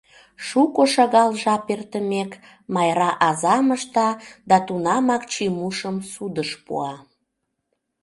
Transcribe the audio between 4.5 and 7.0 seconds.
тунамак Чимушым судыш пуа.